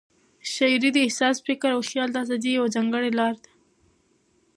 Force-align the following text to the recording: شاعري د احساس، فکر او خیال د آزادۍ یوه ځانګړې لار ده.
شاعري 0.53 0.89
د 0.93 0.97
احساس، 1.05 1.35
فکر 1.47 1.69
او 1.75 1.81
خیال 1.89 2.09
د 2.11 2.15
آزادۍ 2.23 2.51
یوه 2.57 2.73
ځانګړې 2.75 3.11
لار 3.19 3.35
ده. 3.43 3.49